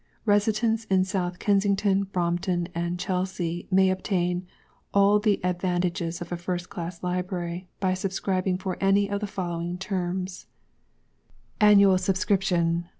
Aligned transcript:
Residents 0.25 0.85
in 0.85 1.03
South 1.03 1.37
Kensington, 1.37 2.05
Brompton, 2.05 2.67
and 2.73 2.99
Chelsea, 2.99 3.67
may 3.69 3.91
obtain 3.91 4.47
all 4.95 5.19
the 5.19 5.39
advantages 5.45 6.21
of 6.21 6.31
a 6.31 6.37
First 6.37 6.71
Class 6.71 7.03
Library, 7.03 7.67
by 7.79 7.93
subscribing 7.93 8.57
for 8.57 8.77
any 8.81 9.07
of 9.11 9.21
the 9.21 9.27
following 9.27 9.77
Terms:ŌĆö 9.77 11.85
1 12.57 12.73
Vol. 12.81 12.87